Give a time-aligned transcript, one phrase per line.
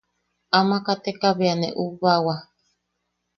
[0.57, 2.35] Ama kateka bea ne ubbawa.